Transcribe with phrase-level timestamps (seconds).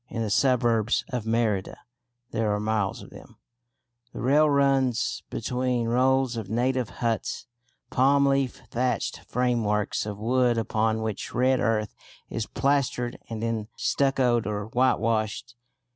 [0.09, 1.77] In the suburbs of Merida
[2.31, 3.37] (there are miles of them)
[4.13, 7.45] the rail runs between rows of native huts,
[7.91, 11.93] palm leaf thatched frameworks of wood upon which red earth
[12.31, 15.53] is plastered and then stuccoed or whitewashed.